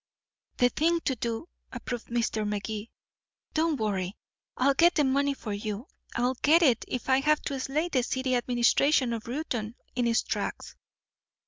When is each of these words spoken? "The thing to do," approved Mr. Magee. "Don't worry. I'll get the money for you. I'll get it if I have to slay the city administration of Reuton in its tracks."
"The 0.57 0.69
thing 0.69 0.99
to 1.01 1.15
do," 1.15 1.47
approved 1.71 2.07
Mr. 2.07 2.43
Magee. 2.43 2.89
"Don't 3.53 3.79
worry. 3.79 4.17
I'll 4.57 4.73
get 4.73 4.95
the 4.95 5.03
money 5.03 5.35
for 5.35 5.53
you. 5.53 5.87
I'll 6.15 6.33
get 6.41 6.63
it 6.63 6.83
if 6.87 7.07
I 7.07 7.19
have 7.19 7.43
to 7.43 7.59
slay 7.59 7.87
the 7.87 8.01
city 8.01 8.33
administration 8.35 9.13
of 9.13 9.27
Reuton 9.27 9.75
in 9.95 10.07
its 10.07 10.23
tracks." 10.23 10.75